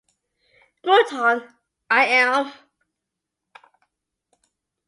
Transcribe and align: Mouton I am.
Mouton 0.83 1.47
I 1.91 2.05
am. 2.07 2.51